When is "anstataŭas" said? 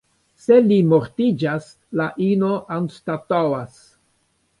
2.77-3.77